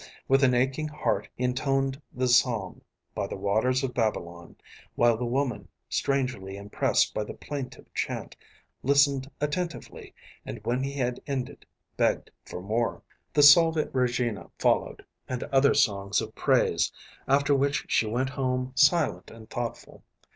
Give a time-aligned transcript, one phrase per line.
[0.27, 2.81] With an aching heart he intoned the psalm,
[3.13, 4.55] "By the waters of Babylon,"
[4.95, 8.35] while the woman, strangely impressed by the plaintive chant,
[8.81, 11.67] listened attentively and, when he had ended,
[11.97, 13.03] begged for more.
[13.31, 16.91] The Salve Regina followed, and other songs of praise,
[17.27, 20.01] after which she went home silent and thoughtful.